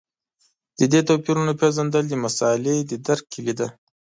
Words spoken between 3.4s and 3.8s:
ده.